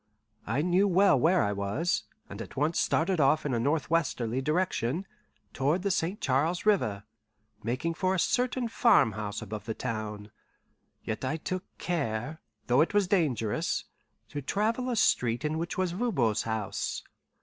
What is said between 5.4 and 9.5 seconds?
toward the St. Charles River, making for a certain farmhouse